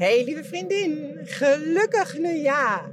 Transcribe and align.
Hey 0.00 0.24
lieve 0.24 0.44
vriendin, 0.44 1.18
gelukkig 1.24 2.18
nieuwjaar 2.18 2.90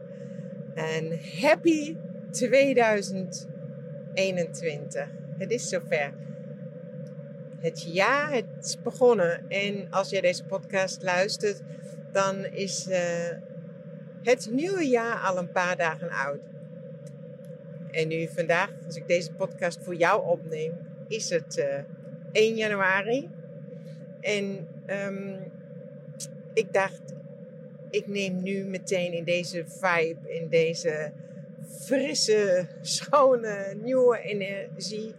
en 0.73 1.19
happy 1.41 1.95
2021. 2.31 5.07
Het 5.37 5.51
is 5.51 5.69
zover. 5.69 6.13
Het 7.59 7.93
jaar 7.93 8.33
het 8.33 8.45
is 8.61 8.81
begonnen 8.81 9.49
en 9.49 9.87
als 9.89 10.09
jij 10.09 10.21
deze 10.21 10.43
podcast 10.43 11.03
luistert, 11.03 11.61
dan 12.11 12.45
is 12.45 12.87
uh, 12.87 12.97
het 14.23 14.49
nieuwe 14.51 14.87
jaar 14.87 15.17
al 15.17 15.37
een 15.37 15.51
paar 15.51 15.77
dagen 15.77 16.09
oud. 16.09 16.41
En 17.91 18.07
nu 18.07 18.27
vandaag, 18.27 18.69
als 18.85 18.95
ik 18.95 19.07
deze 19.07 19.31
podcast 19.31 19.83
voor 19.83 19.95
jou 19.95 20.25
opneem, 20.25 20.73
is 21.07 21.29
het 21.29 21.57
uh, 21.57 21.65
1 22.31 22.55
januari. 22.55 23.29
En 24.21 24.67
um, 24.87 25.55
ik 26.57 26.73
dacht, 26.73 27.01
ik 27.89 28.07
neem 28.07 28.41
nu 28.43 28.63
meteen 28.63 29.13
in 29.13 29.23
deze 29.23 29.65
vibe, 29.67 30.33
in 30.33 30.47
deze 30.49 31.11
frisse, 31.85 32.67
schone, 32.81 33.73
nieuwe 33.75 34.19
energie 34.19 35.15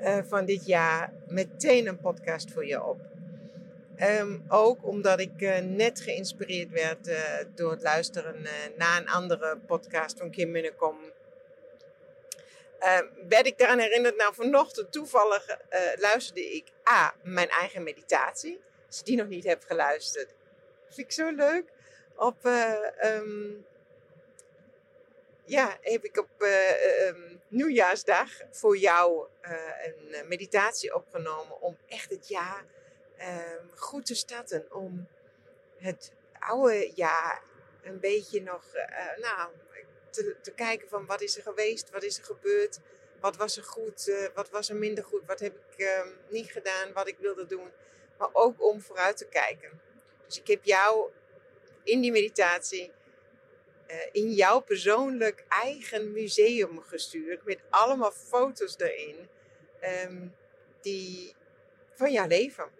uh, 0.00 0.18
van 0.28 0.44
dit 0.44 0.66
jaar, 0.66 1.12
meteen 1.28 1.86
een 1.86 2.00
podcast 2.00 2.50
voor 2.50 2.66
je 2.66 2.84
op. 2.84 3.00
Um, 4.00 4.44
ook 4.48 4.86
omdat 4.86 5.20
ik 5.20 5.40
uh, 5.40 5.58
net 5.58 6.00
geïnspireerd 6.00 6.70
werd 6.70 7.08
uh, 7.08 7.16
door 7.54 7.70
het 7.70 7.82
luisteren 7.82 8.36
naar 8.76 9.00
een 9.00 9.08
andere 9.08 9.58
podcast 9.66 10.18
van 10.18 10.30
Kim 10.30 10.50
Minnekom. 10.50 10.96
werd 13.28 13.46
ik 13.46 13.58
daaraan 13.58 13.78
herinnerd, 13.78 14.16
nou 14.16 14.34
vanochtend 14.34 14.92
toevallig 14.92 15.58
luisterde 15.96 16.54
ik 16.54 16.64
A, 16.90 17.14
mijn 17.22 17.48
eigen 17.48 17.82
meditatie. 17.82 18.60
Als 18.86 18.98
je 18.98 19.04
die 19.04 19.16
nog 19.16 19.28
niet 19.28 19.44
hebt 19.44 19.64
geluisterd, 19.64 20.34
Vind 20.88 21.06
ik 21.06 21.12
zo 21.12 21.30
leuk. 21.30 21.72
Op, 22.16 22.46
uh, 22.46 22.74
um, 23.04 23.66
ja, 25.44 25.76
heb 25.80 26.04
ik 26.04 26.18
op 26.18 26.28
uh, 26.38 27.06
um, 27.06 27.40
nieuwjaarsdag 27.48 28.30
voor 28.50 28.76
jou 28.76 29.26
een 29.84 30.28
meditatie 30.28 30.94
opgenomen 30.94 31.60
om 31.60 31.76
echt 31.88 32.10
het 32.10 32.28
jaar 32.28 32.64
um, 33.18 33.70
goed 33.74 34.06
te 34.06 34.14
starten. 34.14 34.66
Om 34.72 35.08
het 35.78 36.12
oude 36.38 36.92
jaar 36.94 37.42
een 37.82 38.00
beetje 38.00 38.42
nog, 38.42 38.64
nou, 39.16 39.50
te, 40.10 40.36
te, 40.42 40.50
kijken 40.50 40.88
van 40.88 41.06
wat 41.06 41.20
is 41.20 41.36
er 41.36 41.42
geweest, 41.42 41.90
wat 41.90 42.02
is 42.02 42.18
er 42.18 42.24
gebeurd, 42.24 42.78
wat 43.20 43.36
was 43.36 43.56
er 43.56 43.64
goed, 43.64 44.28
wat 44.34 44.50
was 44.50 44.68
er 44.68 44.76
minder 44.76 45.04
goed, 45.04 45.26
wat 45.26 45.40
heb 45.40 45.56
ik 45.76 46.04
niet 46.28 46.50
gedaan, 46.50 46.92
wat 46.92 47.08
ik 47.08 47.18
wilde 47.18 47.46
doen. 47.46 47.70
Maar 48.18 48.28
ook 48.32 48.62
om 48.62 48.80
vooruit 48.80 49.16
te 49.16 49.26
kijken. 49.26 49.80
Dus 50.26 50.38
ik 50.38 50.46
heb 50.46 50.64
jou 50.64 51.10
in 51.82 52.00
die 52.00 52.12
meditatie 52.12 52.92
uh, 53.88 53.96
in 54.12 54.32
jouw 54.32 54.60
persoonlijk 54.60 55.44
eigen 55.48 56.12
museum 56.12 56.82
gestuurd. 56.82 57.44
Met 57.44 57.60
allemaal 57.70 58.12
foto's 58.12 58.78
erin. 58.78 59.28
Um, 59.82 60.34
die, 60.80 61.34
van 61.94 62.12
jouw 62.12 62.26
leven. 62.26 62.70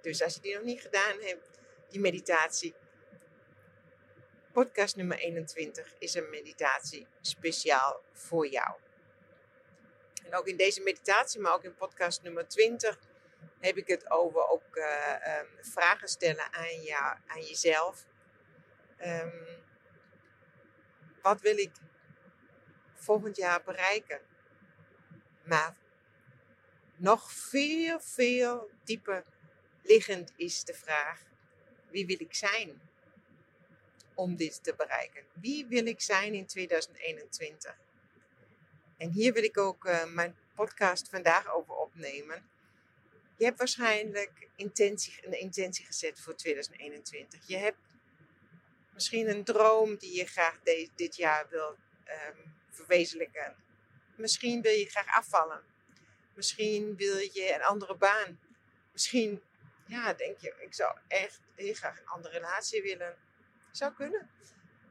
Dus 0.00 0.22
als 0.22 0.34
je 0.34 0.40
die 0.40 0.54
nog 0.54 0.62
niet 0.62 0.80
gedaan 0.80 1.20
hebt, 1.20 1.50
die 1.88 2.00
meditatie. 2.00 2.74
Podcast 4.52 4.96
nummer 4.96 5.18
21 5.18 5.94
is 5.98 6.14
een 6.14 6.30
meditatie 6.30 7.06
speciaal 7.20 8.02
voor 8.12 8.46
jou. 8.46 8.74
En 10.24 10.34
ook 10.34 10.46
in 10.46 10.56
deze 10.56 10.82
meditatie, 10.82 11.40
maar 11.40 11.54
ook 11.54 11.64
in 11.64 11.74
podcast 11.74 12.22
nummer 12.22 12.48
20 12.48 12.98
heb 13.64 13.76
ik 13.76 13.86
het 13.86 14.10
over 14.10 14.48
ook 14.48 14.76
uh, 14.76 15.38
um, 15.38 15.46
vragen 15.60 16.08
stellen 16.08 16.52
aan, 16.52 16.82
jou, 16.82 17.16
aan 17.26 17.42
jezelf. 17.42 18.06
Um, 19.06 19.62
wat 21.22 21.40
wil 21.40 21.58
ik 21.58 21.70
volgend 22.94 23.36
jaar 23.36 23.62
bereiken? 23.62 24.20
Maar 25.42 25.74
nog 26.96 27.32
veel, 27.32 28.00
veel 28.00 28.70
dieper 28.84 29.24
liggend 29.82 30.32
is 30.36 30.64
de 30.64 30.74
vraag: 30.74 31.22
wie 31.90 32.06
wil 32.06 32.20
ik 32.20 32.34
zijn 32.34 32.80
om 34.14 34.36
dit 34.36 34.64
te 34.64 34.74
bereiken? 34.74 35.24
Wie 35.32 35.66
wil 35.66 35.86
ik 35.86 36.00
zijn 36.00 36.34
in 36.34 36.46
2021? 36.46 37.76
En 38.96 39.10
hier 39.10 39.32
wil 39.32 39.42
ik 39.42 39.58
ook 39.58 39.84
uh, 39.84 40.04
mijn 40.04 40.36
podcast 40.54 41.08
vandaag 41.08 41.54
over 41.54 41.74
opnemen. 41.74 42.52
Je 43.36 43.44
hebt 43.44 43.58
waarschijnlijk 43.58 44.48
intentie, 44.56 45.18
een 45.22 45.40
intentie 45.40 45.84
gezet 45.84 46.20
voor 46.20 46.36
2021. 46.36 47.46
Je 47.46 47.56
hebt 47.56 47.78
misschien 48.92 49.28
een 49.28 49.44
droom 49.44 49.96
die 49.96 50.16
je 50.16 50.26
graag 50.26 50.60
de, 50.62 50.88
dit 50.94 51.16
jaar 51.16 51.48
wil 51.50 51.76
um, 52.06 52.54
verwezenlijken. 52.70 53.56
Misschien 54.16 54.62
wil 54.62 54.72
je 54.72 54.90
graag 54.90 55.16
afvallen. 55.16 55.62
Misschien 56.34 56.96
wil 56.96 57.16
je 57.16 57.52
een 57.54 57.62
andere 57.62 57.96
baan. 57.96 58.40
Misschien, 58.92 59.42
ja, 59.86 60.12
denk 60.12 60.38
je, 60.38 60.54
ik 60.60 60.74
zou 60.74 60.96
echt 61.08 61.40
heel 61.54 61.74
graag 61.74 61.98
een 61.98 62.06
andere 62.06 62.34
relatie 62.34 62.82
willen. 62.82 63.16
Zou 63.72 63.92
kunnen. 63.92 64.30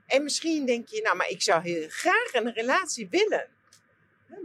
En 0.05 0.23
misschien 0.23 0.65
denk 0.65 0.87
je, 0.87 1.01
nou, 1.01 1.15
maar 1.15 1.29
ik 1.29 1.41
zou 1.41 1.61
heel 1.61 1.89
graag 1.89 2.33
een 2.33 2.53
relatie 2.53 3.09
willen. 3.09 3.49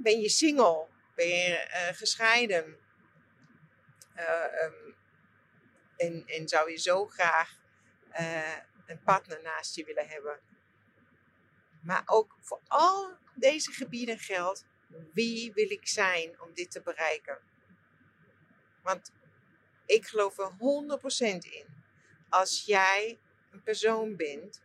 Ben 0.03 0.21
je 0.21 0.29
single? 0.29 0.87
Ben 1.15 1.29
je 1.29 1.67
uh, 1.69 1.97
gescheiden? 1.97 2.79
Uh, 4.19 4.65
um, 4.65 4.95
en, 5.97 6.23
en 6.27 6.49
zou 6.49 6.71
je 6.71 6.77
zo 6.77 7.07
graag 7.07 7.59
uh, 8.21 8.57
een 8.87 9.03
partner 9.03 9.43
naast 9.43 9.75
je 9.75 9.85
willen 9.85 10.09
hebben. 10.09 10.41
Maar 11.83 12.03
ook 12.07 12.37
voor 12.41 12.61
al 12.67 13.17
deze 13.35 13.73
gebieden 13.73 14.19
geldt: 14.19 14.65
wie 15.13 15.53
wil 15.53 15.71
ik 15.71 15.89
zijn 15.89 16.41
om 16.41 16.55
dit 16.55 16.71
te 16.71 16.83
bereiken? 16.83 17.39
Want 18.83 19.13
ik 19.87 20.07
geloof 20.07 20.39
er 20.39 20.51
100% 20.51 20.57
in. 21.39 21.67
Als 22.29 22.65
jij 22.65 23.19
een 23.51 23.63
persoon 23.63 24.17
bent 24.17 24.63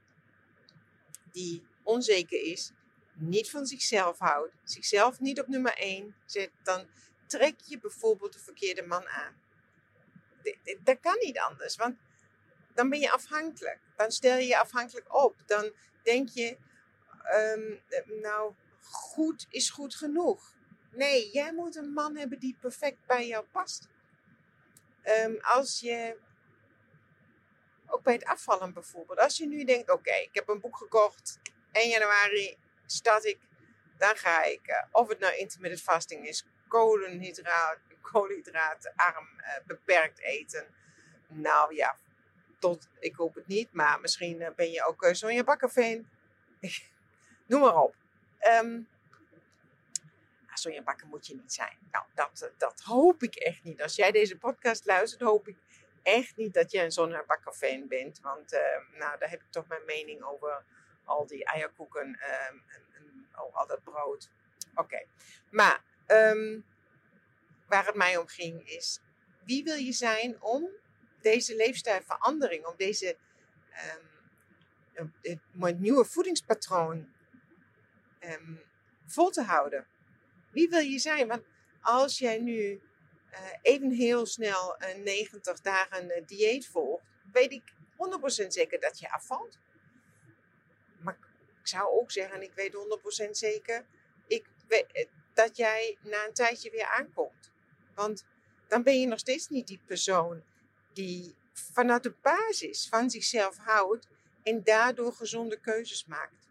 die 1.32 1.68
onzeker 1.84 2.42
is, 2.42 2.72
niet 3.14 3.50
van 3.50 3.66
zichzelf 3.66 4.20
houdt, 4.20 4.54
zichzelf 4.64 5.20
niet 5.20 5.40
op 5.40 5.48
nummer 5.48 5.74
1 5.74 6.16
zet, 6.26 6.52
dan 6.64 6.88
trek 7.28 7.60
je 7.60 7.80
bijvoorbeeld 7.80 8.34
de 8.34 8.40
verkeerde 8.40 8.84
man 8.84 9.08
aan 9.08 9.43
dat 10.84 11.00
kan 11.00 11.18
niet 11.20 11.40
anders. 11.40 11.76
Want 11.76 11.96
dan 12.74 12.90
ben 12.90 13.00
je 13.00 13.12
afhankelijk. 13.12 13.80
Dan 13.96 14.12
stel 14.12 14.38
je 14.38 14.48
je 14.48 14.60
afhankelijk 14.60 15.16
op. 15.16 15.36
Dan 15.46 15.74
denk 16.04 16.30
je, 16.30 16.58
um, 17.34 17.82
nou, 18.22 18.54
goed 18.82 19.46
is 19.50 19.70
goed 19.70 19.96
genoeg. 19.96 20.54
Nee, 20.92 21.30
jij 21.32 21.54
moet 21.54 21.76
een 21.76 21.94
man 21.94 22.18
hebben 22.18 22.40
die 22.40 22.58
perfect 22.60 23.06
bij 23.06 23.28
jou 23.28 23.46
past. 23.52 23.88
Um, 25.06 25.40
als 25.42 25.80
je, 25.80 26.18
ook 27.88 28.04
bij 28.04 28.14
het 28.14 28.26
afvallen 28.26 28.74
bijvoorbeeld, 28.74 29.20
als 29.20 29.38
je 29.38 29.48
nu 29.48 29.64
denkt, 29.64 29.92
oké, 29.92 30.14
ik 30.14 30.30
heb 30.32 30.50
een 30.50 30.60
boek 30.60 30.78
gekocht, 30.78 31.40
1 31.72 31.90
januari 31.90 32.58
start 32.86 33.26
ik, 33.26 33.40
dan 33.98 34.16
ga 34.16 34.44
ik, 34.44 34.68
uh, 34.68 34.84
of 34.92 35.08
het 35.08 35.20
nou 35.20 35.36
intermittent 35.36 35.84
fasting 35.84 36.28
is, 36.28 36.46
koolhydraat, 36.68 37.78
koolhydraatarm, 38.12 39.28
uh, 39.38 39.48
beperkt 39.66 40.20
eten. 40.20 40.68
Nou 41.28 41.76
ja, 41.76 41.98
tot, 42.60 42.88
ik 43.00 43.16
hoop 43.16 43.36
het 43.36 43.48
niet, 43.48 43.74
maar 43.74 44.00
misschien 44.00 44.42
uh, 44.42 44.50
ben 44.56 44.72
je 44.72 44.86
ook 44.86 45.08
Sonja 45.12 45.44
Bakkerveen. 45.44 46.10
Noem 47.46 47.62
maar 47.62 47.76
op. 47.76 47.96
Um, 48.62 48.88
Sonja 50.54 50.82
Bakker 50.82 51.08
moet 51.08 51.28
je 51.28 51.36
niet 51.36 51.54
zijn. 51.54 51.78
Nou, 51.92 52.06
dat, 52.14 52.52
dat 52.58 52.82
hoop 52.82 53.24
ik 53.24 53.36
echt 53.36 53.64
niet. 53.64 53.82
Als 53.82 53.96
jij 53.96 54.12
deze 54.12 54.38
podcast 54.38 54.86
luistert, 54.86 55.22
hoop 55.22 55.48
ik 55.48 55.58
echt 56.04 56.36
niet 56.36 56.54
dat 56.54 56.72
jij 56.72 56.84
een 56.84 56.92
Sonja 56.92 57.24
Bakkerveen 57.28 57.88
bent. 57.88 58.20
Want 58.20 58.54
uh, 58.54 58.60
nou, 59.00 59.20
daar 59.20 59.30
heb 59.30 59.42
ik 59.42 59.52
toch 59.52 59.68
mijn 59.68 59.86
mening 59.86 60.24
over 60.24 60.64
al 61.04 61.28
die 61.28 61.46
eierkoeken 61.46 62.08
um, 62.08 62.64
en, 62.68 62.84
en 62.94 63.28
al 63.32 63.68
dat 63.68 63.84
brood. 63.84 64.30
Oké, 64.76 65.06
maar 65.50 65.84
um, 66.08 66.66
waar 67.68 67.86
het 67.86 67.96
mij 67.96 68.18
om 68.18 68.28
ging 68.28 68.70
is, 68.70 69.00
wie 69.46 69.64
wil 69.64 69.76
je 69.76 69.92
zijn 69.92 70.42
om 70.42 70.70
deze 71.22 71.56
leefstijlverandering, 71.56 72.66
om 72.66 72.74
deze 72.78 73.18
het 75.22 75.80
nieuwe 75.80 76.06
voedingspatroon 76.06 77.14
um, 78.20 78.62
vol 79.06 79.30
te 79.30 79.42
houden? 79.42 79.88
Wie 80.52 80.70
wil 80.70 80.80
je 80.80 81.00
zijn? 81.00 81.28
Want 81.28 81.44
als 81.82 82.18
jij 82.20 82.40
nu 82.40 82.82
uh, 83.32 83.40
even 83.62 83.92
heel 83.92 84.26
snel 84.26 84.76
een 84.80 85.04
90 85.04 85.62
dagen 85.62 86.06
uh, 86.06 86.26
dieet 86.26 86.68
volgt, 86.68 87.04
weet 87.32 87.52
ik 87.52 87.74
100% 88.44 88.48
zeker 88.48 88.80
dat 88.80 89.00
je 89.00 89.12
afvalt. 89.12 89.58
Maar 91.00 91.18
ik 91.62 91.68
zou 91.68 91.92
ook 92.02 92.12
zeggen, 92.12 92.36
en 92.36 92.42
ik 92.42 92.54
weet 92.54 92.74
100% 93.28 93.30
zeker, 93.30 93.86
ik 94.28 94.46
weet, 94.68 95.08
dat 95.34 95.58
jij 95.58 95.98
na 96.02 96.26
een 96.26 96.34
tijdje 96.34 96.72
weer 96.72 96.86
aankomt. 96.86 97.33
Want 97.96 98.26
dan 98.68 98.84
ben 98.84 99.00
je 99.00 99.08
nog 99.08 99.20
steeds 99.20 99.50
niet 99.50 99.68
die 99.68 99.80
persoon 99.86 100.44
die 100.94 101.36
vanuit 101.54 102.04
de 102.04 102.14
basis 102.22 102.88
van 102.88 103.10
zichzelf 103.10 103.58
houdt 103.58 104.08
en 104.44 104.64
daardoor 104.64 105.14
gezonde 105.14 105.60
keuzes 105.60 106.06
maakt. 106.06 106.48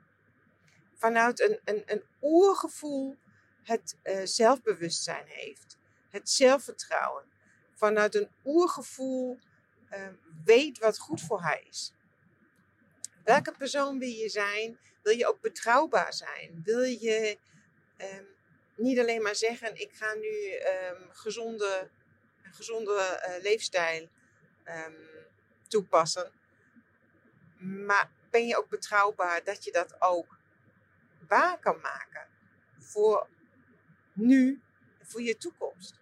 Vanuit 0.95 1.41
een, 1.41 1.61
een, 1.65 1.83
een 1.87 2.03
oergevoel 2.23 3.17
het 3.63 3.97
uh, 4.05 4.21
zelfbewustzijn 4.25 5.27
heeft, 5.27 5.79
het 6.11 6.31
zelfvertrouwen. 6.31 7.25
Vanuit 7.75 8.15
een 8.15 8.29
oergevoel 8.45 9.39
uh, 9.93 10.09
weet 10.45 10.79
wat 10.79 10.99
goed 10.99 11.21
voor 11.21 11.41
haar 11.41 11.63
is. 11.69 11.93
Welke 13.25 13.53
persoon 13.53 13.99
wil 13.99 14.09
je 14.09 14.29
zijn? 14.29 14.79
Wil 15.03 15.17
je 15.17 15.29
ook 15.29 15.41
betrouwbaar 15.41 16.15
zijn? 16.15 16.61
Wil 16.65 16.83
je 16.83 17.39
um, 17.99 18.27
niet 18.77 18.99
alleen 18.99 19.23
maar 19.23 19.37
zeggen: 19.37 19.81
ik 19.81 19.93
ga 19.93 20.15
nu 20.15 20.53
um, 20.55 21.09
gezonde, 21.13 21.91
een 22.43 22.55
gezonde 22.55 23.23
uh, 23.29 23.43
leefstijl 23.43 24.09
um, 24.65 24.97
toepassen. 25.69 26.33
Maar 27.59 28.11
ben 28.31 28.47
je 28.47 28.57
ook 28.57 28.69
betrouwbaar 28.69 29.45
dat 29.45 29.65
je 29.65 29.73
dat 29.73 30.03
ook 30.03 30.39
waar 31.29 31.59
kan 31.59 31.81
maken 31.81 32.27
voor 32.79 33.29
nu 34.13 34.61
voor 35.03 35.23
je 35.23 35.37
toekomst? 35.37 36.01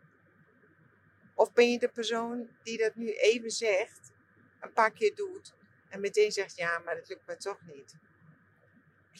Of 1.35 1.53
ben 1.53 1.71
je 1.71 1.79
de 1.79 1.89
persoon 1.89 2.49
die 2.63 2.79
dat 2.79 2.95
nu 2.95 3.13
even 3.13 3.51
zegt, 3.51 4.13
een 4.61 4.73
paar 4.73 4.91
keer 4.91 5.15
doet 5.15 5.55
en 5.89 6.01
meteen 6.01 6.33
zegt: 6.33 6.57
ja, 6.57 6.79
maar 6.79 6.95
dat 6.95 7.09
lukt 7.09 7.27
me 7.27 7.37
toch 7.37 7.61
niet? 7.67 7.95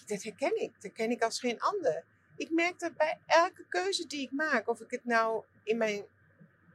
Dat 0.07 0.23
herken 0.23 0.61
ik. 0.61 0.83
Dat 0.83 0.93
ken 0.93 1.11
ik 1.11 1.23
als 1.23 1.41
geen 1.41 1.61
ander. 1.61 2.05
Ik 2.41 2.51
merk 2.51 2.79
dat 2.79 2.97
bij 2.97 3.19
elke 3.27 3.65
keuze 3.69 4.07
die 4.07 4.21
ik 4.21 4.31
maak, 4.31 4.69
of 4.69 4.81
ik 4.81 4.91
het 4.91 5.05
nou 5.05 5.45
in 5.63 5.77
mijn 5.77 5.97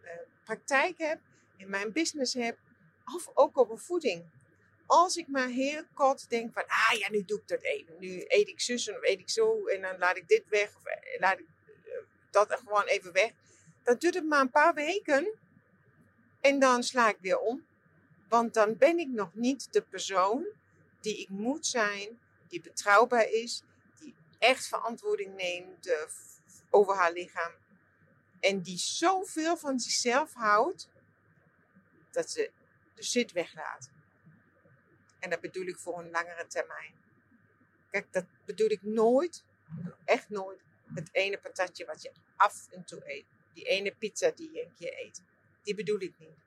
uh, 0.03 0.09
praktijk 0.43 0.97
heb, 0.97 1.19
in 1.57 1.69
mijn 1.69 1.91
business 1.91 2.33
heb, 2.33 2.57
of 3.15 3.29
ook 3.33 3.57
op 3.57 3.69
een 3.69 3.77
voeding. 3.77 4.25
Als 4.85 5.15
ik 5.15 5.27
maar 5.27 5.47
heel 5.47 5.83
kort 5.93 6.29
denk 6.29 6.53
van, 6.53 6.63
ah 6.67 6.97
ja, 6.99 7.09
nu 7.09 7.23
doe 7.25 7.39
ik 7.39 7.47
dat 7.47 7.61
even. 7.61 7.95
Nu 7.99 8.23
eet 8.27 8.47
ik 8.47 8.61
zussen 8.61 8.95
of 8.95 9.03
eet 9.03 9.19
ik 9.19 9.29
zo 9.29 9.65
en 9.65 9.81
dan 9.81 9.97
laat 9.97 10.17
ik 10.17 10.27
dit 10.27 10.43
weg 10.49 10.75
of 10.75 10.85
eh, 10.85 11.19
laat 11.19 11.39
ik 11.39 11.45
uh, 11.85 11.93
dat 12.31 12.61
gewoon 12.65 12.85
even 12.85 13.11
weg. 13.11 13.31
Dan 13.83 13.95
duurt 13.97 14.13
het 14.13 14.25
maar 14.25 14.41
een 14.41 14.49
paar 14.49 14.73
weken 14.73 15.33
en 16.41 16.59
dan 16.59 16.83
sla 16.83 17.09
ik 17.09 17.17
weer 17.21 17.39
om. 17.39 17.65
Want 18.29 18.53
dan 18.53 18.77
ben 18.77 18.97
ik 18.97 19.07
nog 19.07 19.33
niet 19.33 19.73
de 19.73 19.81
persoon 19.81 20.45
die 21.01 21.17
ik 21.17 21.29
moet 21.29 21.65
zijn, 21.65 22.19
die 22.47 22.61
betrouwbaar 22.61 23.29
is, 23.29 23.63
echt 24.39 24.67
verantwoording 24.67 25.35
neemt 25.35 25.87
uh, 25.87 25.93
over 26.69 26.95
haar 26.95 27.11
lichaam. 27.11 27.51
En 28.39 28.61
die 28.61 28.77
zoveel 28.77 29.57
van 29.57 29.79
zichzelf 29.79 30.33
houdt, 30.33 30.89
dat 32.11 32.29
ze 32.29 32.51
de 32.95 33.03
shit 33.03 33.31
weglaat. 33.31 33.89
En 35.19 35.29
dat 35.29 35.41
bedoel 35.41 35.65
ik 35.65 35.77
voor 35.77 35.99
een 35.99 36.09
langere 36.09 36.47
termijn. 36.47 36.93
Kijk, 37.89 38.13
dat 38.13 38.25
bedoel 38.45 38.69
ik 38.69 38.83
nooit, 38.83 39.43
echt 40.05 40.29
nooit, 40.29 40.59
het 40.93 41.09
ene 41.11 41.37
patatje 41.37 41.85
wat 41.85 42.01
je 42.01 42.11
af 42.35 42.67
en 42.71 42.85
toe 42.85 43.11
eet. 43.11 43.25
Die 43.53 43.63
ene 43.63 43.95
pizza 43.95 44.31
die 44.31 44.51
je 44.51 44.63
een 44.65 44.75
keer 44.75 44.99
eet. 44.99 45.21
Die 45.63 45.75
bedoel 45.75 46.01
ik 46.01 46.13
niet. 46.17 46.37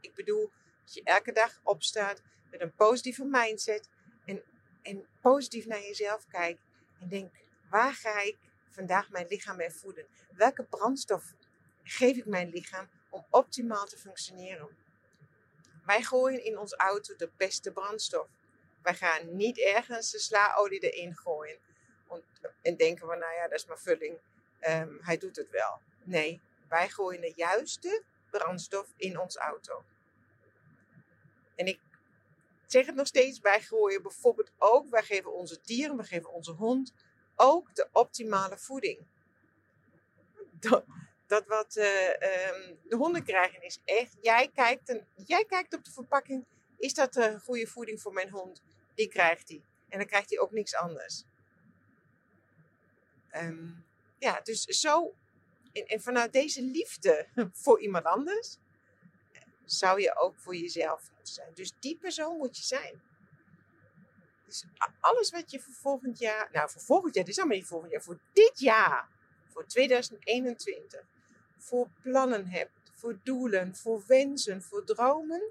Ik 0.00 0.14
bedoel 0.14 0.50
dat 0.84 0.94
je 0.94 1.02
elke 1.04 1.32
dag 1.32 1.60
opstaat 1.62 2.22
met 2.50 2.60
een 2.60 2.74
positieve 2.74 3.24
mindset 3.24 3.88
en, 4.24 4.42
en 4.82 5.06
positief 5.20 5.66
naar 5.66 5.80
jezelf 5.80 6.26
kijkt 6.26 6.60
en 7.00 7.08
denk, 7.08 7.34
waar 7.70 7.94
ga 7.94 8.20
ik 8.20 8.36
vandaag 8.68 9.10
mijn 9.10 9.26
lichaam 9.26 9.56
mee 9.56 9.70
voeden? 9.70 10.06
Welke 10.30 10.62
brandstof 10.62 11.34
geef 11.82 12.16
ik 12.16 12.26
mijn 12.26 12.48
lichaam 12.48 12.88
om 13.08 13.26
optimaal 13.30 13.86
te 13.86 13.98
functioneren? 13.98 14.68
Wij 15.84 16.02
gooien 16.02 16.44
in 16.44 16.58
ons 16.58 16.74
auto 16.74 17.16
de 17.16 17.30
beste 17.36 17.72
brandstof. 17.72 18.28
Wij 18.82 18.94
gaan 18.94 19.36
niet 19.36 19.58
ergens 19.58 20.10
de 20.10 20.18
slaolie 20.18 20.90
erin 20.90 21.16
gooien 21.16 21.58
en 22.62 22.76
denken 22.76 23.06
van, 23.06 23.18
nou 23.18 23.34
ja, 23.34 23.42
dat 23.42 23.58
is 23.58 23.66
maar 23.66 23.78
vulling. 23.78 24.18
Um, 24.60 24.98
hij 25.02 25.18
doet 25.18 25.36
het 25.36 25.50
wel. 25.50 25.80
Nee, 26.02 26.40
wij 26.68 26.88
gooien 26.88 27.20
de 27.20 27.32
juiste 27.36 28.02
brandstof 28.30 28.92
in 28.96 29.18
ons 29.18 29.36
auto. 29.36 29.84
En 31.54 31.66
ik 31.66 31.80
zeg 32.70 32.86
het 32.86 32.94
nog 32.94 33.06
steeds, 33.06 33.40
wij 33.40 33.60
gooien 33.60 34.02
bijvoorbeeld 34.02 34.50
ook, 34.58 34.88
wij 34.88 35.02
geven 35.02 35.34
onze 35.34 35.58
dieren, 35.62 35.96
we 35.96 36.04
geven 36.04 36.32
onze 36.32 36.52
hond 36.52 36.92
ook 37.36 37.74
de 37.74 37.88
optimale 37.92 38.58
voeding. 38.58 38.98
Dat, 40.50 40.84
dat 41.26 41.46
wat 41.46 41.76
uh, 41.76 42.08
um, 42.08 42.78
de 42.88 42.96
honden 42.96 43.24
krijgen 43.24 43.62
is 43.62 43.80
echt, 43.84 44.16
jij 44.20 44.50
kijkt, 44.54 45.00
jij 45.14 45.44
kijkt 45.44 45.74
op 45.74 45.84
de 45.84 45.90
verpakking, 45.90 46.44
is 46.78 46.94
dat 46.94 47.16
een 47.16 47.40
goede 47.40 47.66
voeding 47.66 48.00
voor 48.00 48.12
mijn 48.12 48.30
hond? 48.30 48.62
Die 48.94 49.08
krijgt 49.08 49.48
hij. 49.48 49.62
En 49.88 49.98
dan 49.98 50.06
krijgt 50.06 50.30
hij 50.30 50.38
ook 50.38 50.50
niks 50.50 50.74
anders. 50.74 51.24
Um, 53.36 53.84
ja, 54.18 54.40
dus 54.40 54.64
zo, 54.64 55.14
en, 55.72 55.86
en 55.86 56.00
vanuit 56.00 56.32
deze 56.32 56.62
liefde 56.62 57.26
voor 57.52 57.80
iemand 57.80 58.04
anders, 58.04 58.58
zou 59.72 60.00
je 60.00 60.16
ook 60.16 60.38
voor 60.38 60.56
jezelf 60.56 61.10
moeten 61.14 61.34
zijn. 61.34 61.54
Dus 61.54 61.72
die 61.78 61.96
persoon 61.96 62.36
moet 62.36 62.56
je 62.56 62.62
zijn. 62.62 63.02
Dus 64.44 64.64
alles 65.00 65.30
wat 65.30 65.50
je 65.50 65.60
voor 65.60 65.74
volgend 65.74 66.18
jaar, 66.18 66.48
nou 66.52 66.70
voor 66.70 66.82
volgend 66.82 67.14
jaar, 67.14 67.24
dit 67.24 67.32
is 67.34 67.38
allemaal 67.40 67.56
niet 67.56 67.66
volgend 67.66 67.92
jaar, 67.92 68.02
voor 68.02 68.18
dit 68.32 68.60
jaar, 68.60 69.08
voor 69.48 69.66
2021, 69.66 71.00
voor 71.58 71.88
plannen 72.02 72.46
hebt, 72.46 72.90
voor 72.94 73.18
doelen, 73.22 73.76
voor 73.76 74.04
wensen, 74.06 74.62
voor 74.62 74.84
dromen, 74.84 75.42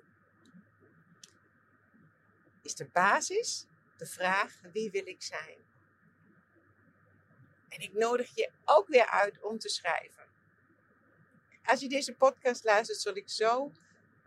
is 2.61 2.75
de 2.75 2.85
basis 2.85 3.65
de 3.97 4.05
vraag: 4.05 4.59
wie 4.71 4.91
wil 4.91 5.07
ik 5.07 5.21
zijn? 5.21 5.57
En 7.69 7.79
ik 7.79 7.93
nodig 7.93 8.35
je 8.35 8.51
ook 8.65 8.87
weer 8.87 9.09
uit 9.09 9.41
om 9.41 9.59
te 9.59 9.69
schrijven. 9.69 10.27
Als 11.65 11.79
je 11.79 11.89
deze 11.89 12.13
podcast 12.13 12.63
luistert, 12.63 12.99
zal 12.99 13.15
ik 13.15 13.29
zo, 13.29 13.71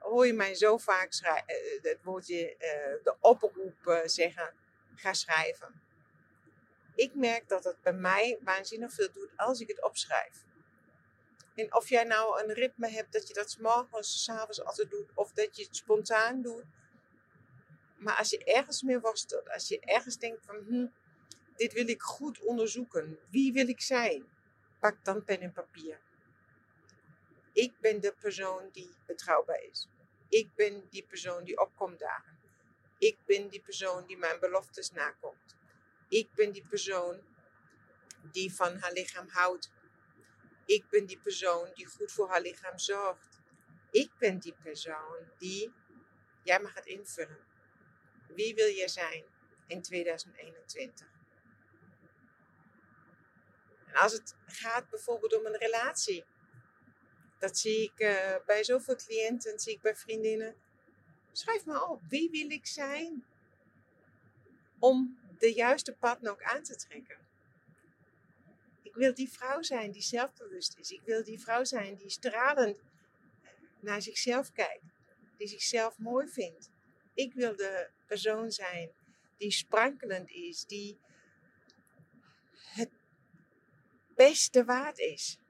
hoor 0.02 0.26
je 0.26 0.32
mij 0.32 0.54
zo 0.54 0.76
vaak 0.76 1.12
schrijven, 1.12 1.54
uh, 1.54 1.82
het 1.82 1.98
woordje, 2.02 2.52
uh, 2.52 3.04
de 3.04 3.16
oproep 3.20 4.02
zeggen: 4.04 4.54
ga 4.94 5.12
schrijven. 5.12 5.80
Ik 6.94 7.14
merk 7.14 7.48
dat 7.48 7.64
het 7.64 7.82
bij 7.82 7.92
mij 7.92 8.38
waanzinnig 8.40 8.92
veel 8.92 9.12
doet 9.12 9.30
als 9.36 9.60
ik 9.60 9.68
het 9.68 9.82
opschrijf. 9.82 10.44
En 11.54 11.74
of 11.74 11.88
jij 11.88 12.04
nou 12.04 12.42
een 12.42 12.52
ritme 12.52 12.88
hebt 12.88 13.12
dat 13.12 13.28
je 13.28 13.34
dat 13.34 13.50
s 13.50 13.56
morgens, 13.56 14.30
avonds 14.30 14.64
altijd 14.64 14.90
doet, 14.90 15.10
of 15.14 15.32
dat 15.32 15.56
je 15.56 15.64
het 15.64 15.76
spontaan 15.76 16.42
doet. 16.42 16.64
Maar 17.96 18.16
als 18.16 18.30
je 18.30 18.44
ergens 18.44 18.82
mee 18.82 19.00
worstelt, 19.00 19.50
als 19.50 19.68
je 19.68 19.80
ergens 19.80 20.18
denkt 20.18 20.44
van, 20.44 20.56
hm, 20.56 20.86
dit 21.56 21.72
wil 21.72 21.88
ik 21.88 22.02
goed 22.02 22.40
onderzoeken, 22.40 23.18
wie 23.30 23.52
wil 23.52 23.68
ik 23.68 23.80
zijn, 23.80 24.24
pak 24.80 25.04
dan 25.04 25.24
pen 25.24 25.40
en 25.40 25.52
papier. 25.52 26.00
Ik 27.52 27.72
ben 27.80 28.00
de 28.00 28.14
persoon 28.20 28.68
die 28.72 28.94
betrouwbaar 29.06 29.62
is. 29.62 29.88
Ik 30.32 30.54
ben 30.54 30.88
die 30.88 31.04
persoon 31.06 31.44
die 31.44 31.60
opkomt 31.60 31.98
dagen. 31.98 32.40
Ik 32.98 33.16
ben 33.26 33.48
die 33.48 33.60
persoon 33.60 34.06
die 34.06 34.16
mijn 34.16 34.40
beloftes 34.40 34.90
nakomt. 34.90 35.56
Ik 36.08 36.34
ben 36.34 36.52
die 36.52 36.66
persoon 36.68 37.20
die 38.32 38.54
van 38.54 38.76
haar 38.76 38.92
lichaam 38.92 39.28
houdt 39.28 39.70
ik 40.64 40.88
ben 40.88 41.06
die 41.06 41.18
persoon 41.18 41.70
die 41.74 41.86
goed 41.86 42.12
voor 42.12 42.28
haar 42.28 42.40
lichaam 42.40 42.78
zorgt. 42.78 43.40
Ik 43.90 44.10
ben 44.18 44.38
die 44.38 44.54
persoon 44.62 45.30
die, 45.38 45.72
jij 46.42 46.60
mag 46.60 46.74
het 46.74 46.86
invullen. 46.86 47.46
Wie 48.28 48.54
wil 48.54 48.68
jij 48.68 48.88
zijn 48.88 49.24
in 49.66 49.82
2021? 49.82 51.06
En 53.86 53.94
als 53.94 54.12
het 54.12 54.36
gaat 54.46 54.90
bijvoorbeeld 54.90 55.38
om 55.38 55.46
een 55.46 55.56
relatie, 55.56 56.24
dat 57.42 57.58
zie 57.58 57.82
ik 57.82 58.00
uh, 58.00 58.36
bij 58.46 58.64
zoveel 58.64 58.96
cliënten, 58.96 59.58
zie 59.58 59.72
ik 59.72 59.80
bij 59.80 59.96
vriendinnen. 59.96 60.54
Schrijf 61.32 61.64
maar 61.64 61.88
op, 61.88 62.00
wie 62.08 62.30
wil 62.30 62.50
ik 62.50 62.66
zijn 62.66 63.24
om 64.78 65.18
de 65.38 65.52
juiste 65.52 65.92
partner 65.92 66.30
ook 66.30 66.42
aan 66.42 66.62
te 66.62 66.76
trekken? 66.76 67.18
Ik 68.82 68.94
wil 68.94 69.14
die 69.14 69.30
vrouw 69.30 69.62
zijn 69.62 69.90
die 69.90 70.02
zelfbewust 70.02 70.78
is. 70.78 70.90
Ik 70.90 71.00
wil 71.04 71.24
die 71.24 71.40
vrouw 71.40 71.64
zijn 71.64 71.94
die 71.94 72.10
stralend 72.10 72.78
naar 73.80 74.02
zichzelf 74.02 74.52
kijkt. 74.52 74.84
Die 75.36 75.48
zichzelf 75.48 75.98
mooi 75.98 76.28
vindt. 76.28 76.70
Ik 77.14 77.32
wil 77.34 77.56
de 77.56 77.90
persoon 78.06 78.50
zijn 78.50 78.90
die 79.36 79.50
sprankelend 79.50 80.30
is. 80.30 80.64
Die 80.64 80.98
het 82.54 82.90
beste 84.14 84.64
waard 84.64 84.98
is. 84.98 85.41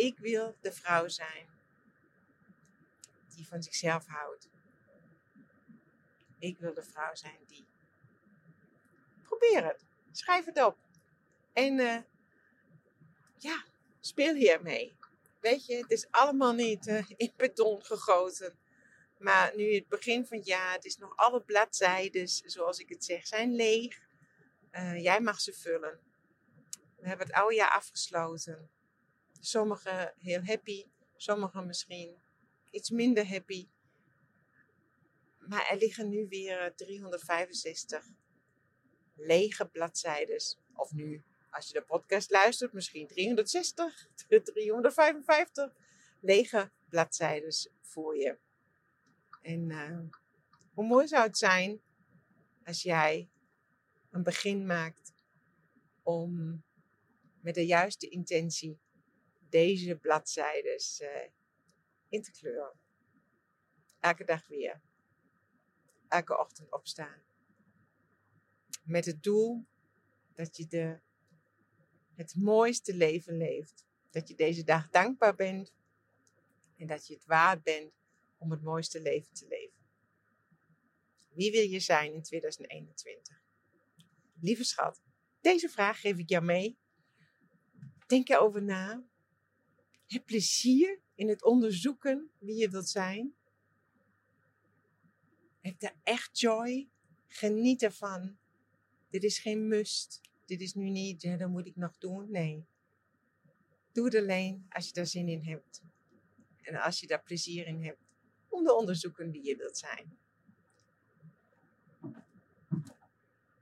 Ik 0.00 0.18
wil 0.18 0.56
de 0.60 0.72
vrouw 0.72 1.08
zijn 1.08 1.48
die 3.28 3.46
van 3.46 3.62
zichzelf 3.62 4.06
houdt. 4.06 4.48
Ik 6.38 6.58
wil 6.58 6.74
de 6.74 6.82
vrouw 6.82 7.14
zijn 7.14 7.38
die. 7.46 7.66
Probeer 9.22 9.64
het. 9.64 9.84
Schrijf 10.12 10.44
het 10.44 10.62
op. 10.62 10.78
En 11.52 11.78
uh, 11.78 11.98
ja, 13.38 13.64
speel 14.00 14.34
hiermee. 14.34 14.96
weet 15.40 15.66
je, 15.66 15.76
het 15.76 15.90
is 15.90 16.10
allemaal 16.10 16.52
niet 16.52 16.86
uh, 16.86 17.10
in 17.16 17.32
beton 17.36 17.84
gegoten. 17.84 18.58
Maar 19.18 19.56
nu 19.56 19.74
het 19.74 19.88
begin 19.88 20.26
van 20.26 20.36
het 20.36 20.46
jaar, 20.46 20.72
het 20.72 20.84
is 20.84 20.96
nog 20.96 21.16
alle 21.16 21.42
bladzijden, 21.42 22.28
zoals 22.28 22.78
ik 22.78 22.88
het 22.88 23.04
zeg, 23.04 23.26
zijn 23.26 23.54
leeg. 23.54 24.00
Uh, 24.72 25.02
jij 25.02 25.20
mag 25.20 25.40
ze 25.40 25.52
vullen. 25.52 26.00
We 26.96 27.08
hebben 27.08 27.26
het 27.26 27.36
oude 27.36 27.54
jaar 27.54 27.70
afgesloten. 27.70 28.70
Sommigen 29.40 30.14
heel 30.18 30.42
happy, 30.44 30.86
sommigen 31.16 31.66
misschien 31.66 32.16
iets 32.70 32.90
minder 32.90 33.28
happy. 33.28 33.68
Maar 35.38 35.68
er 35.70 35.76
liggen 35.76 36.08
nu 36.08 36.28
weer 36.28 36.74
365 36.76 38.08
lege 39.14 39.66
bladzijden. 39.66 40.42
Of 40.74 40.92
nu, 40.92 41.24
als 41.50 41.66
je 41.66 41.72
de 41.72 41.82
podcast 41.82 42.30
luistert, 42.30 42.72
misschien 42.72 43.06
360, 43.06 44.08
355 44.26 45.72
lege 46.20 46.70
bladzijden 46.88 47.54
voor 47.80 48.16
je. 48.16 48.38
En 49.42 49.70
uh, 49.70 49.98
hoe 50.74 50.86
mooi 50.86 51.08
zou 51.08 51.22
het 51.22 51.38
zijn 51.38 51.80
als 52.64 52.82
jij 52.82 53.30
een 54.10 54.22
begin 54.22 54.66
maakt 54.66 55.12
om 56.02 56.62
met 57.40 57.54
de 57.54 57.66
juiste 57.66 58.08
intentie 58.08 58.78
deze 59.50 59.96
bladzijden 59.96 60.78
uh, 61.02 61.30
in 62.08 62.22
te 62.22 62.30
kleuren. 62.30 62.78
Elke 64.00 64.24
dag 64.24 64.46
weer. 64.46 64.80
Elke 66.08 66.38
ochtend 66.38 66.72
opstaan. 66.72 67.22
Met 68.84 69.04
het 69.04 69.22
doel 69.22 69.66
dat 70.32 70.56
je 70.56 70.66
de, 70.66 71.00
het 72.14 72.34
mooiste 72.34 72.94
leven 72.94 73.36
leeft. 73.36 73.84
Dat 74.10 74.28
je 74.28 74.34
deze 74.34 74.64
dag 74.64 74.90
dankbaar 74.90 75.34
bent. 75.34 75.72
En 76.76 76.86
dat 76.86 77.06
je 77.06 77.14
het 77.14 77.24
waard 77.24 77.62
bent 77.62 77.92
om 78.38 78.50
het 78.50 78.62
mooiste 78.62 79.02
leven 79.02 79.32
te 79.32 79.46
leven. 79.48 79.78
Wie 81.30 81.50
wil 81.50 81.68
je 81.68 81.80
zijn 81.80 82.12
in 82.12 82.22
2021? 82.22 83.42
Lieve 84.40 84.64
schat, 84.64 85.02
deze 85.40 85.68
vraag 85.68 86.00
geef 86.00 86.18
ik 86.18 86.28
jou 86.28 86.44
mee. 86.44 86.78
Denk 88.06 88.28
erover 88.28 88.62
na. 88.62 89.09
Heb 90.10 90.26
plezier 90.26 91.00
in 91.14 91.28
het 91.28 91.44
onderzoeken 91.44 92.30
wie 92.38 92.56
je 92.56 92.70
wilt 92.70 92.88
zijn. 92.88 93.34
Heb 95.60 95.80
daar 95.80 95.96
echt 96.02 96.40
joy. 96.40 96.88
Geniet 97.26 97.82
ervan. 97.82 98.38
Dit 99.10 99.24
is 99.24 99.38
geen 99.38 99.68
must. 99.68 100.20
Dit 100.44 100.60
is 100.60 100.74
nu 100.74 100.88
niet, 100.88 101.22
ja, 101.22 101.36
dat 101.36 101.48
moet 101.48 101.66
ik 101.66 101.76
nog 101.76 101.98
doen. 101.98 102.30
Nee. 102.30 102.64
Doe 103.92 104.04
het 104.04 104.14
alleen 104.14 104.66
als 104.68 104.86
je 104.86 104.92
daar 104.92 105.06
zin 105.06 105.28
in 105.28 105.44
hebt. 105.44 105.82
En 106.62 106.76
als 106.76 107.00
je 107.00 107.06
daar 107.06 107.22
plezier 107.22 107.66
in 107.66 107.84
hebt. 107.84 108.04
Om 108.48 108.64
te 108.64 108.74
onderzoeken 108.74 109.30
wie 109.30 109.44
je 109.44 109.56
wilt 109.56 109.78
zijn. 109.78 110.18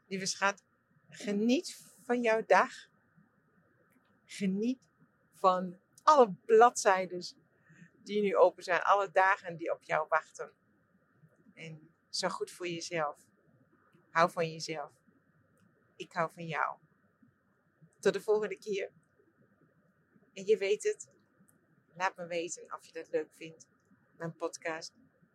Lieve 0.06 0.26
schat, 0.26 0.64
geniet 1.08 1.76
van 2.02 2.22
jouw 2.22 2.44
dag. 2.46 2.90
Geniet 4.24 4.80
van 5.32 5.78
alle 6.08 6.34
bladzijden 6.44 7.24
die 8.02 8.22
nu 8.22 8.36
open 8.36 8.62
zijn, 8.62 8.82
alle 8.82 9.10
dagen 9.10 9.56
die 9.56 9.72
op 9.72 9.82
jou 9.82 10.06
wachten. 10.08 10.52
En 11.54 11.94
zorg 12.08 12.32
goed 12.32 12.50
voor 12.50 12.68
jezelf. 12.68 13.26
Hou 14.10 14.30
van 14.30 14.52
jezelf. 14.52 14.92
Ik 15.96 16.12
hou 16.12 16.30
van 16.32 16.46
jou. 16.46 16.78
Tot 17.98 18.12
de 18.12 18.20
volgende 18.20 18.58
keer. 18.58 18.92
En 20.32 20.46
je 20.46 20.56
weet 20.56 20.82
het. 20.82 21.08
Laat 21.94 22.16
me 22.16 22.26
weten 22.26 22.74
of 22.74 22.86
je 22.86 22.92
dat 22.92 23.10
leuk 23.10 23.32
vindt. 23.32 23.66
Mijn 24.16 24.36
podcast. 24.36 24.94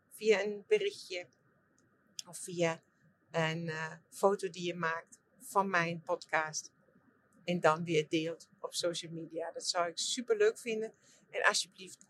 Via 0.09 0.43
een 0.43 0.63
berichtje. 0.67 1.27
Of 2.27 2.37
via 2.37 2.83
een 3.31 3.67
uh, 3.67 3.93
foto 4.09 4.49
die 4.49 4.65
je 4.65 4.75
maakt 4.75 5.19
van 5.39 5.69
mijn 5.69 6.01
podcast. 6.01 6.71
En 7.43 7.59
dan 7.59 7.83
weer 7.83 8.09
deelt 8.09 8.49
social 8.75 9.11
media. 9.11 9.51
Dat 9.51 9.67
zou 9.67 9.87
ik 9.87 9.97
super 9.97 10.37
leuk 10.37 10.59
vinden. 10.59 10.93
En 11.29 11.43
alsjeblieft, 11.43 12.05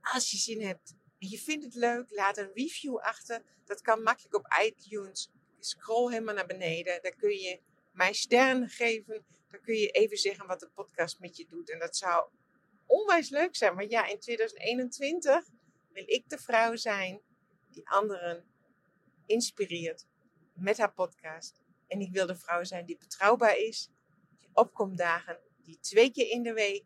als 0.00 0.30
je 0.30 0.36
zin 0.36 0.62
hebt 0.62 0.94
en 1.18 1.28
je 1.28 1.38
vindt 1.38 1.64
het 1.64 1.74
leuk, 1.74 2.10
laat 2.10 2.38
een 2.38 2.50
review 2.54 2.96
achter. 2.96 3.42
Dat 3.64 3.80
kan 3.80 4.02
makkelijk 4.02 4.34
op 4.34 4.46
iTunes. 4.62 5.30
Scroll 5.58 6.12
helemaal 6.12 6.34
naar 6.34 6.46
beneden. 6.46 7.02
Daar 7.02 7.16
kun 7.16 7.36
je 7.36 7.60
mij 7.92 8.12
sterren 8.12 8.68
geven. 8.68 9.24
Dan 9.50 9.60
kun 9.60 9.74
je 9.74 9.88
even 9.88 10.16
zeggen 10.16 10.46
wat 10.46 10.60
de 10.60 10.68
podcast 10.74 11.18
met 11.18 11.36
je 11.36 11.46
doet. 11.46 11.70
En 11.70 11.78
dat 11.78 11.96
zou 11.96 12.28
onwijs 12.86 13.28
leuk 13.28 13.56
zijn. 13.56 13.74
Maar 13.74 13.88
ja, 13.88 14.06
in 14.06 14.18
2021 14.18 15.48
wil 15.92 16.04
ik 16.06 16.28
de 16.28 16.38
vrouw 16.38 16.76
zijn 16.76 17.20
die 17.70 17.88
anderen 17.88 18.44
inspireert 19.26 20.06
met 20.54 20.78
haar 20.78 20.92
podcast. 20.92 21.64
En 21.86 22.00
ik 22.00 22.12
wil 22.12 22.26
de 22.26 22.36
vrouw 22.36 22.64
zijn 22.64 22.86
die 22.86 22.96
betrouwbaar 22.98 23.56
is, 23.56 23.90
die 24.40 24.50
opkomt 24.52 24.98
dagen, 24.98 25.40
die 25.66 25.78
twee 25.80 26.10
keer 26.10 26.30
in 26.30 26.42
de 26.42 26.52
week 26.52 26.84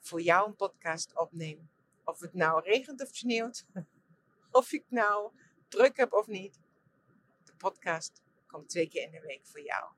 voor 0.00 0.20
jou 0.20 0.48
een 0.48 0.56
podcast 0.56 1.18
opneem. 1.18 1.70
Of 2.04 2.20
het 2.20 2.34
nou 2.34 2.62
regent 2.62 3.02
of 3.02 3.08
sneeuwt, 3.16 3.66
of 4.50 4.72
ik 4.72 4.84
nou 4.88 5.32
druk 5.68 5.96
heb 5.96 6.12
of 6.12 6.26
niet. 6.26 6.60
De 7.44 7.54
podcast 7.56 8.22
komt 8.46 8.68
twee 8.68 8.88
keer 8.88 9.02
in 9.02 9.10
de 9.10 9.20
week 9.20 9.46
voor 9.46 9.60
jou. 9.60 9.92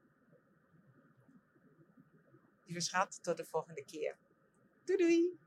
Lieve 2.65 2.81
schat, 2.81 3.23
tot 3.23 3.37
de 3.37 3.45
volgende 3.45 3.85
keer. 3.85 4.19
Doei 4.85 4.99
doei! 4.99 5.39